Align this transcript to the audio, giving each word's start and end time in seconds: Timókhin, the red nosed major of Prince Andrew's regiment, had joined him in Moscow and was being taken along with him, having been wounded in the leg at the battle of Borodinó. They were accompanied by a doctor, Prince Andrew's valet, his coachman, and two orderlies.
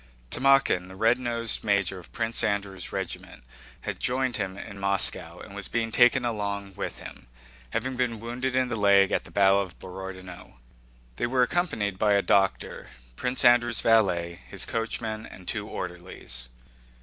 Timókhin, 0.31 0.87
the 0.87 0.95
red 0.95 1.19
nosed 1.19 1.63
major 1.63 1.99
of 1.99 2.11
Prince 2.11 2.43
Andrew's 2.43 2.91
regiment, 2.91 3.43
had 3.81 3.99
joined 3.99 4.37
him 4.37 4.57
in 4.57 4.79
Moscow 4.79 5.37
and 5.41 5.53
was 5.53 5.67
being 5.67 5.91
taken 5.91 6.25
along 6.25 6.73
with 6.73 6.97
him, 6.97 7.27
having 7.69 7.95
been 7.95 8.19
wounded 8.19 8.55
in 8.55 8.67
the 8.69 8.75
leg 8.75 9.11
at 9.11 9.25
the 9.25 9.29
battle 9.31 9.61
of 9.61 9.77
Borodinó. 9.77 10.53
They 11.17 11.27
were 11.27 11.43
accompanied 11.43 11.99
by 11.99 12.13
a 12.13 12.23
doctor, 12.23 12.87
Prince 13.15 13.45
Andrew's 13.45 13.81
valet, 13.81 14.41
his 14.47 14.65
coachman, 14.65 15.27
and 15.27 15.47
two 15.47 15.67
orderlies. 15.67 16.49